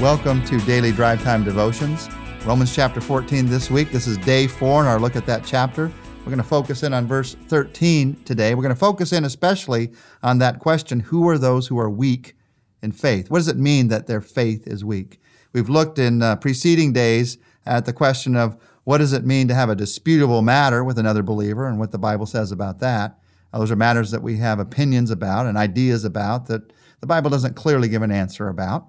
[0.00, 2.08] Welcome to Daily Drive Time Devotions.
[2.46, 3.92] Romans chapter 14 this week.
[3.92, 5.92] This is day four in our look at that chapter.
[6.20, 8.54] We're going to focus in on verse 13 today.
[8.54, 9.92] We're going to focus in especially
[10.22, 12.34] on that question who are those who are weak
[12.80, 13.30] in faith?
[13.30, 15.20] What does it mean that their faith is weak?
[15.52, 19.54] We've looked in uh, preceding days at the question of what does it mean to
[19.54, 23.18] have a disputable matter with another believer and what the Bible says about that.
[23.52, 27.54] Those are matters that we have opinions about and ideas about that the Bible doesn't
[27.54, 28.86] clearly give an answer about.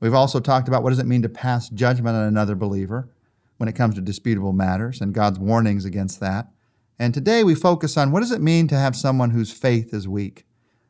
[0.00, 3.10] We've also talked about what does it mean to pass judgment on another believer
[3.58, 6.48] when it comes to disputable matters and God's warnings against that.
[6.98, 10.08] And today we focus on what does it mean to have someone whose faith is
[10.08, 10.46] weak.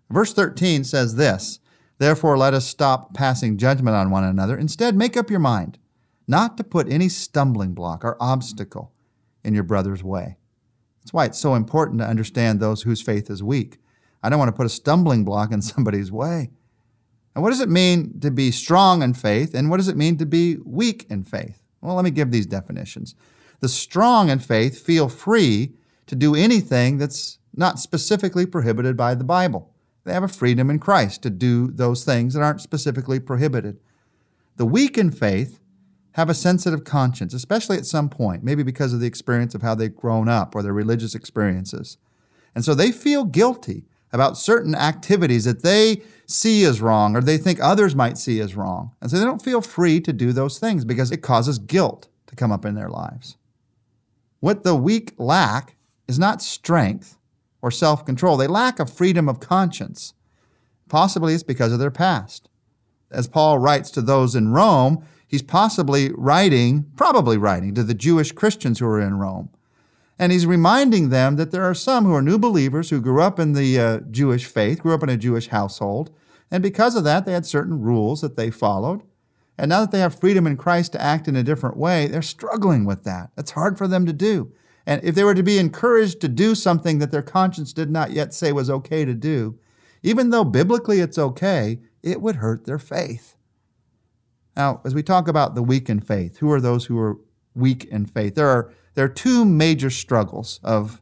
[0.08, 1.58] Verse 13 says this
[1.98, 4.56] Therefore, let us stop passing judgment on one another.
[4.56, 5.78] Instead, make up your mind
[6.26, 8.92] not to put any stumbling block or obstacle
[9.44, 10.36] in your brother's way.
[11.00, 13.78] That's why it's so important to understand those whose faith is weak.
[14.22, 16.50] I don't want to put a stumbling block in somebody's way.
[17.34, 19.54] And what does it mean to be strong in faith?
[19.54, 21.62] And what does it mean to be weak in faith?
[21.80, 23.14] Well, let me give these definitions.
[23.60, 25.74] The strong in faith feel free
[26.06, 29.72] to do anything that's not specifically prohibited by the Bible.
[30.04, 33.78] They have a freedom in Christ to do those things that aren't specifically prohibited.
[34.56, 35.60] The weak in faith
[36.12, 39.74] have a sensitive conscience, especially at some point, maybe because of the experience of how
[39.74, 41.98] they've grown up or their religious experiences.
[42.54, 47.38] And so they feel guilty about certain activities that they see as wrong or they
[47.38, 48.92] think others might see as wrong.
[49.00, 52.36] And so they don't feel free to do those things because it causes guilt to
[52.36, 53.36] come up in their lives.
[54.40, 55.76] What the weak lack
[56.08, 57.18] is not strength
[57.62, 60.14] or self control, they lack a freedom of conscience.
[60.88, 62.48] Possibly it's because of their past.
[63.10, 68.32] As Paul writes to those in Rome, he's possibly writing, probably writing to the Jewish
[68.32, 69.50] Christians who are in Rome.
[70.20, 73.38] And he's reminding them that there are some who are new believers who grew up
[73.38, 76.14] in the uh, Jewish faith, grew up in a Jewish household.
[76.50, 79.00] And because of that, they had certain rules that they followed.
[79.56, 82.20] And now that they have freedom in Christ to act in a different way, they're
[82.20, 83.30] struggling with that.
[83.38, 84.52] It's hard for them to do.
[84.84, 88.10] And if they were to be encouraged to do something that their conscience did not
[88.10, 89.58] yet say was okay to do,
[90.02, 93.36] even though biblically it's okay, it would hurt their faith.
[94.54, 97.16] Now, as we talk about the weak in faith, who are those who are
[97.54, 98.34] weak in faith?
[98.34, 101.00] There are there are two major struggles of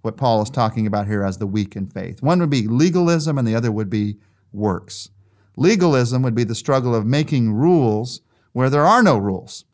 [0.00, 2.22] what Paul is talking about here as the weak in faith.
[2.22, 4.16] One would be legalism, and the other would be
[4.50, 5.10] works.
[5.54, 8.22] Legalism would be the struggle of making rules
[8.52, 9.66] where there are no rules.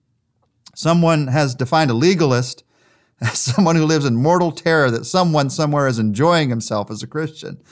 [0.74, 2.64] Someone has defined a legalist
[3.20, 7.06] as someone who lives in mortal terror that someone somewhere is enjoying himself as a
[7.06, 7.62] Christian.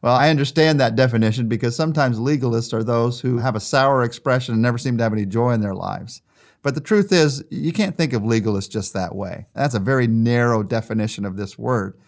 [0.00, 4.54] Well, I understand that definition because sometimes legalists are those who have a sour expression
[4.54, 6.22] and never seem to have any joy in their lives.
[6.62, 9.46] But the truth is, you can't think of legalists just that way.
[9.54, 11.98] That's a very narrow definition of this word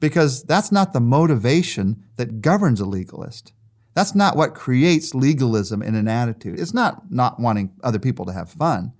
[0.00, 3.52] because that's not the motivation that governs a legalist.
[3.94, 6.60] That's not what creates legalism in an attitude.
[6.60, 8.92] It's not not wanting other people to have fun.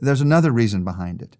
[0.00, 1.36] There's another reason behind it.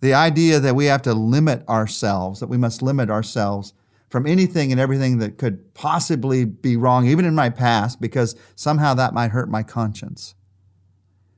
[0.00, 3.72] The idea that we have to limit ourselves, that we must limit ourselves
[4.10, 8.92] from anything and everything that could possibly be wrong, even in my past, because somehow
[8.92, 10.34] that might hurt my conscience.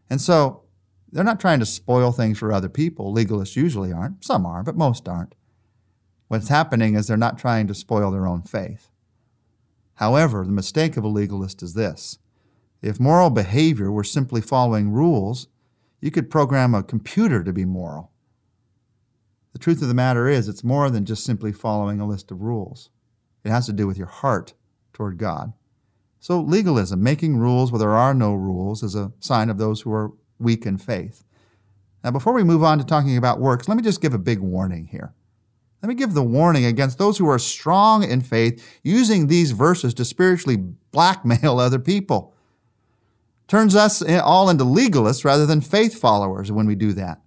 [0.08, 0.62] And so
[1.10, 3.14] they're not trying to spoil things for other people.
[3.14, 4.24] Legalists usually aren't.
[4.24, 5.34] Some are, but most aren't.
[6.28, 8.90] What's happening is they're not trying to spoil their own faith.
[9.94, 12.18] However, the mistake of a legalist is this
[12.82, 15.48] if moral behavior were simply following rules,
[16.00, 18.12] you could program a computer to be moral.
[19.52, 22.42] The truth of the matter is, it's more than just simply following a list of
[22.42, 22.90] rules.
[23.42, 24.52] It has to do with your heart
[24.92, 25.54] toward God.
[26.20, 29.92] So, legalism, making rules where there are no rules, is a sign of those who
[29.92, 31.24] are weak in faith.
[32.02, 34.40] Now, before we move on to talking about works, let me just give a big
[34.40, 35.12] warning here.
[35.82, 39.94] Let me give the warning against those who are strong in faith using these verses
[39.94, 40.56] to spiritually
[40.90, 42.34] blackmail other people.
[43.48, 47.20] Turns us all into legalists rather than faith followers when we do that.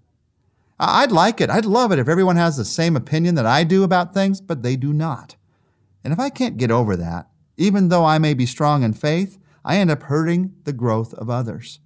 [0.79, 1.49] I'd like it.
[1.49, 4.63] I'd love it if everyone has the same opinion that I do about things, but
[4.63, 5.35] they do not.
[6.03, 7.27] And if I can't get over that,
[7.59, 11.29] even though I may be strong in faith, I end up hurting the growth of
[11.29, 11.79] others.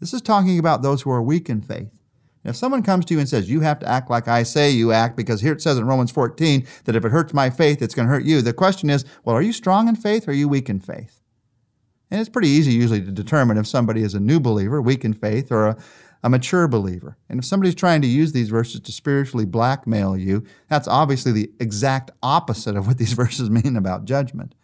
[0.00, 2.00] This is talking about those who are weak in faith.
[2.44, 4.90] if someone comes to you and says, You have to act like I say you
[4.90, 7.94] act, because here it says in Romans 14 that if it hurts my faith, it's
[7.94, 8.40] going to hurt you.
[8.40, 11.20] The question is, Well, are you strong in faith or are you weak in faith?
[12.10, 15.12] And it's pretty easy usually to determine if somebody is a new believer, weak in
[15.12, 15.76] faith, or a,
[16.22, 17.18] a mature believer.
[17.28, 21.50] And if somebody's trying to use these verses to spiritually blackmail you, that's obviously the
[21.60, 24.54] exact opposite of what these verses mean about judgment.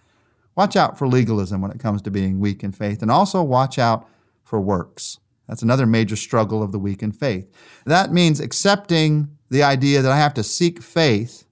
[0.56, 3.79] Watch out for legalism when it comes to being weak in faith, and also watch
[3.79, 4.09] out
[4.43, 5.19] for works.
[5.49, 7.51] That's another major struggle of the weak in faith.
[7.85, 11.45] That means accepting the idea that I have to seek faith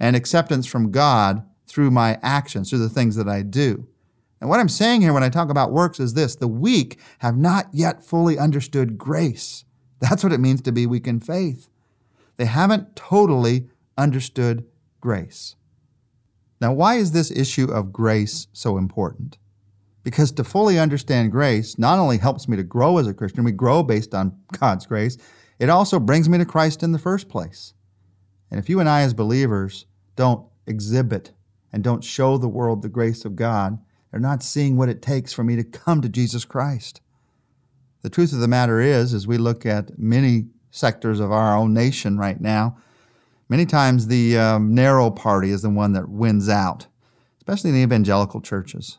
[0.00, 3.86] and acceptance from God through my actions, through the things that I do.
[4.40, 7.36] And what I'm saying here when I talk about works is this the weak have
[7.36, 9.64] not yet fully understood grace.
[10.00, 11.68] That's what it means to be weak in faith.
[12.36, 14.66] They haven't totally understood
[15.00, 15.56] grace.
[16.60, 19.38] Now, why is this issue of grace so important?
[20.02, 23.52] Because to fully understand grace not only helps me to grow as a Christian, we
[23.52, 25.18] grow based on God's grace,
[25.58, 27.74] it also brings me to Christ in the first place.
[28.50, 31.32] And if you and I, as believers, don't exhibit
[31.72, 33.78] and don't show the world the grace of God,
[34.10, 37.00] they're not seeing what it takes for me to come to Jesus Christ.
[38.02, 41.74] The truth of the matter is, as we look at many sectors of our own
[41.74, 42.78] nation right now,
[43.48, 46.86] many times the um, narrow party is the one that wins out,
[47.38, 48.98] especially in the evangelical churches.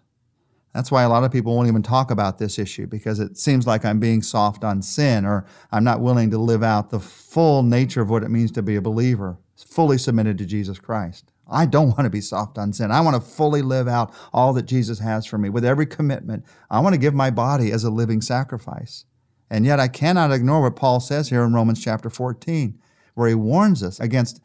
[0.73, 3.65] That's why a lot of people won't even talk about this issue because it seems
[3.65, 7.63] like I'm being soft on sin or I'm not willing to live out the full
[7.63, 11.31] nature of what it means to be a believer, fully submitted to Jesus Christ.
[11.49, 12.91] I don't want to be soft on sin.
[12.91, 16.45] I want to fully live out all that Jesus has for me with every commitment.
[16.69, 19.05] I want to give my body as a living sacrifice.
[19.49, 22.77] And yet I cannot ignore what Paul says here in Romans chapter 14,
[23.17, 24.41] where he warns us against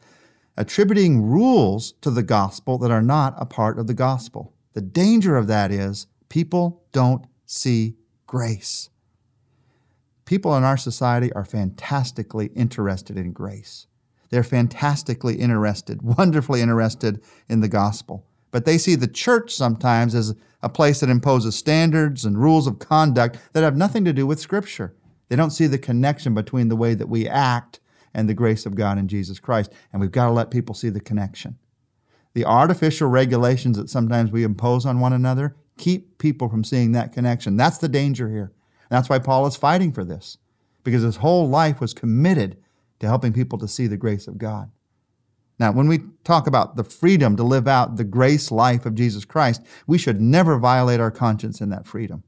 [0.57, 4.53] attributing rules to the gospel that are not a part of the gospel.
[4.73, 8.89] The danger of that is people don't see grace.
[10.25, 13.85] People in our society are fantastically interested in grace.
[14.29, 18.25] They're fantastically interested, wonderfully interested in the gospel.
[18.49, 20.33] But they see the church sometimes as
[20.63, 24.39] a place that imposes standards and rules of conduct that have nothing to do with
[24.39, 24.95] Scripture.
[25.29, 27.79] They don't see the connection between the way that we act
[28.13, 29.71] and the grace of God in Jesus Christ.
[29.91, 31.57] And we've got to let people see the connection.
[32.33, 37.11] The artificial regulations that sometimes we impose on one another keep people from seeing that
[37.11, 37.57] connection.
[37.57, 38.51] That's the danger here.
[38.89, 40.37] That's why Paul is fighting for this,
[40.83, 42.57] because his whole life was committed
[42.99, 44.71] to helping people to see the grace of God.
[45.59, 49.25] Now, when we talk about the freedom to live out the grace life of Jesus
[49.25, 52.23] Christ, we should never violate our conscience in that freedom.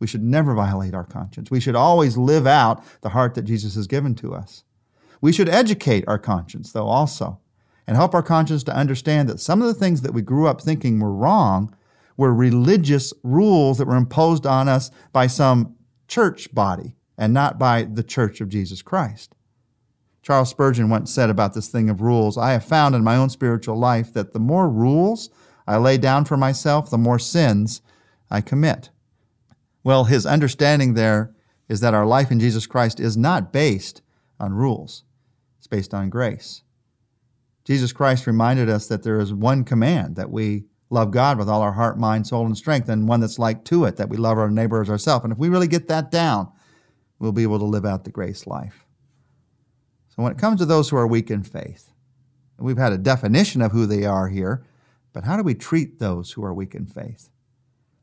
[0.00, 1.50] We should never violate our conscience.
[1.50, 4.64] We should always live out the heart that Jesus has given to us.
[5.24, 7.40] We should educate our conscience, though, also,
[7.86, 10.60] and help our conscience to understand that some of the things that we grew up
[10.60, 11.74] thinking were wrong
[12.18, 15.76] were religious rules that were imposed on us by some
[16.08, 19.34] church body and not by the church of Jesus Christ.
[20.20, 23.30] Charles Spurgeon once said about this thing of rules I have found in my own
[23.30, 25.30] spiritual life that the more rules
[25.66, 27.80] I lay down for myself, the more sins
[28.30, 28.90] I commit.
[29.82, 31.32] Well, his understanding there
[31.66, 34.02] is that our life in Jesus Christ is not based
[34.38, 35.02] on rules,
[35.64, 36.62] it's based on grace.
[37.64, 41.62] Jesus Christ reminded us that there is one command that we love God with all
[41.62, 44.36] our heart, mind, soul, and strength, and one that's like to it, that we love
[44.36, 45.24] our neighbor as ourselves.
[45.24, 46.52] And if we really get that down,
[47.18, 48.84] we'll be able to live out the grace life.
[50.10, 51.90] So when it comes to those who are weak in faith,
[52.58, 54.66] we've had a definition of who they are here,
[55.14, 57.30] but how do we treat those who are weak in faith?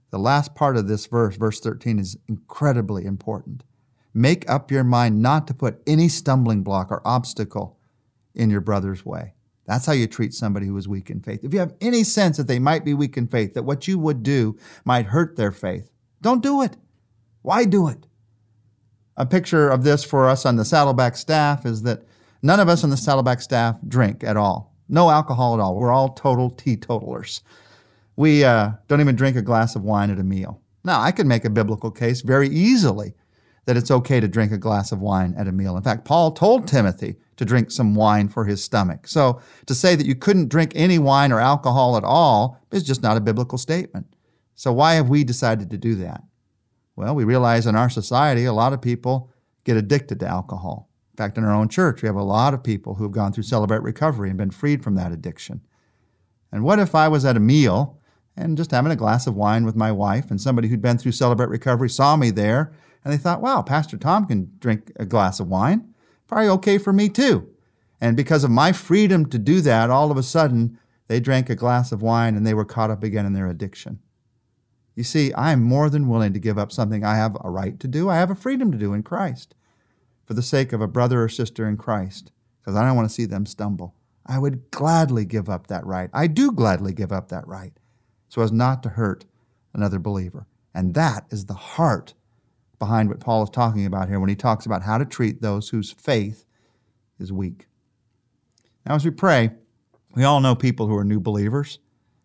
[0.10, 3.64] The last part of this verse, verse 13, is incredibly important.
[4.13, 7.78] Make up your mind not to put any stumbling block or obstacle
[8.36, 9.34] in your brother's way.
[9.66, 11.44] That's how you treat somebody who is weak in faith.
[11.44, 13.98] If you have any sense that they might be weak in faith, that what you
[14.00, 15.92] would do might hurt their faith,
[16.22, 16.75] don't do it.
[17.42, 18.06] Why do it?
[19.18, 22.04] a picture of this for us on the Saddleback staff is that
[22.42, 24.75] none of us on the Saddleback staff drink at all.
[24.90, 25.75] No alcohol at all.
[25.75, 27.42] We're all total teetotalers.
[28.16, 30.59] We uh, don't even drink a glass of wine at a meal.
[30.83, 33.14] Now, I could make a biblical case very easily
[33.65, 35.77] that it's okay to drink a glass of wine at a meal.
[35.77, 39.07] In fact, Paul told Timothy to drink some wine for his stomach.
[39.07, 43.03] So to say that you couldn't drink any wine or alcohol at all is just
[43.03, 44.15] not a biblical statement.
[44.56, 46.23] So why have we decided to do that?
[46.95, 49.31] Well, we realize in our society, a lot of people
[49.63, 50.89] get addicted to alcohol.
[51.13, 53.31] In fact, in our own church, we have a lot of people who have gone
[53.31, 55.61] through Celebrate Recovery and been freed from that addiction.
[56.51, 57.99] And what if I was at a meal
[58.35, 61.11] and just having a glass of wine with my wife, and somebody who'd been through
[61.11, 62.73] Celebrate Recovery saw me there,
[63.04, 65.94] and they thought, wow, Pastor Tom can drink a glass of wine.
[66.28, 67.50] Probably okay for me too.
[68.00, 71.56] And because of my freedom to do that, all of a sudden, they drank a
[71.56, 74.00] glass of wine and they were caught up again in their addiction.
[74.96, 77.80] You see, I am more than willing to give up something I have a right
[77.80, 79.56] to do, I have a freedom to do in Christ,
[80.26, 82.31] for the sake of a brother or sister in Christ,
[82.62, 83.96] because I don't want to see them stumble.
[84.26, 86.10] I would gladly give up that right.
[86.14, 87.74] I do gladly give up that right,
[88.30, 89.26] so as not to hurt
[89.74, 90.48] another believer.
[90.74, 92.14] And that is the heart
[92.81, 95.69] behind what Paul is talking about here when he talks about how to treat those
[95.69, 96.45] whose faith
[97.19, 97.68] is weak.
[98.85, 99.52] Now, as we pray,
[100.16, 101.80] we all know people who are new believers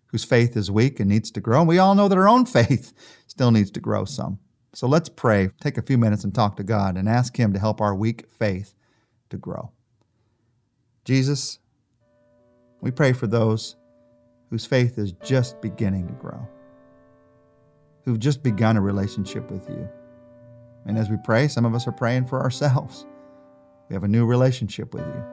[0.07, 1.61] whose faith is weak and needs to grow.
[1.61, 2.95] And we all know that our own faith
[3.27, 4.39] still needs to grow some.
[4.73, 7.59] So let's pray, take a few minutes and talk to God and ask Him to
[7.59, 8.75] help our weak faith
[9.29, 9.73] to grow.
[11.05, 11.59] Jesus,
[12.81, 13.77] we pray for those
[14.49, 16.49] whose faith is just beginning to grow.
[18.05, 19.89] who've just begun a relationship with you.
[20.87, 23.07] And as we pray, some of us are praying for ourselves.
[23.89, 25.25] We have a new relationship with you.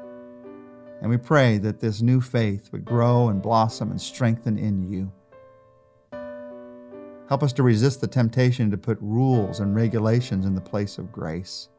[1.01, 5.11] And we pray that this new faith would grow and blossom and strengthen in you.
[7.29, 11.11] Help us to resist the temptation to put rules and regulations in the place of
[11.11, 11.69] grace,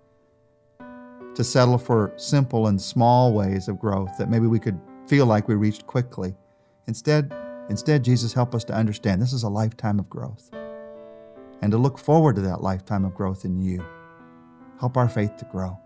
[1.35, 5.49] to settle for simple and small ways of growth that maybe we could feel like
[5.49, 6.35] we reached quickly.
[6.87, 7.35] Instead,
[7.71, 10.51] instead Jesus help us to understand this is a lifetime of growth
[11.63, 13.85] and to look forward to that lifetime of growth in you.
[14.81, 15.79] Help our faith to grow.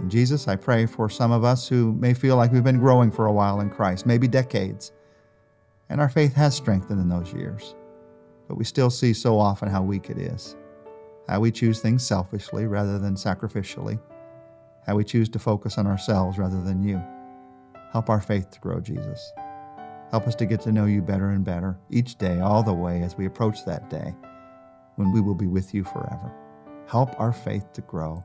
[0.00, 3.10] And Jesus, I pray for some of us who may feel like we've been growing
[3.10, 4.92] for a while in Christ, maybe decades,
[5.88, 7.74] and our faith has strengthened in those years
[8.52, 10.56] but we still see so often how weak it is.
[11.26, 13.98] How we choose things selfishly rather than sacrificially.
[14.86, 17.02] How we choose to focus on ourselves rather than you.
[17.92, 19.32] Help our faith to grow, Jesus.
[20.10, 23.00] Help us to get to know you better and better each day, all the way
[23.00, 24.14] as we approach that day
[24.96, 26.32] when we will be with you forever.
[26.86, 28.24] Help our faith to grow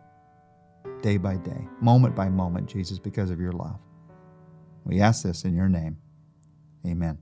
[1.01, 3.79] day by day, moment by moment, Jesus, because of your love.
[4.83, 5.97] We ask this in your name.
[6.85, 7.19] Amen.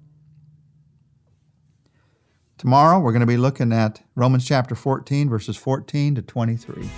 [2.58, 6.90] Tomorrow, we're going to be looking at Romans chapter 14, verses 14 to 23.